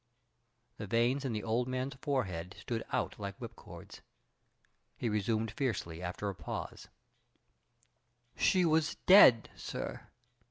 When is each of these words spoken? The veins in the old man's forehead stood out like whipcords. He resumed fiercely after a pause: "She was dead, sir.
The 0.77 0.87
veins 0.87 1.23
in 1.25 1.31
the 1.31 1.43
old 1.43 1.67
man's 1.67 1.93
forehead 1.93 2.55
stood 2.59 2.83
out 2.91 3.19
like 3.19 3.37
whipcords. 3.37 4.01
He 4.97 5.09
resumed 5.09 5.51
fiercely 5.51 6.01
after 6.01 6.27
a 6.27 6.33
pause: 6.33 6.87
"She 8.35 8.65
was 8.65 8.95
dead, 9.05 9.51
sir. 9.55 10.07